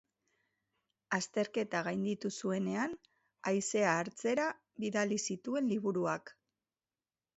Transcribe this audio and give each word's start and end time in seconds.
Azterketa 1.17 1.81
gainditu 1.87 2.31
zuenean, 2.41 2.95
haizea 3.51 3.93
hartzera 3.99 4.49
bidali 4.85 5.23
zituen 5.31 5.71
liburuak. 5.75 6.35